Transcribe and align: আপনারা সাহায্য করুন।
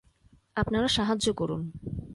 আপনারা 0.55 0.87
সাহায্য 0.87 1.33
করুন। 1.33 1.61